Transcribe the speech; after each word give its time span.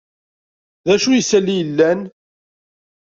D 0.85 0.87
acu 0.93 1.09
n 1.09 1.13
yisali 1.17 1.53
yellan? 1.59 1.99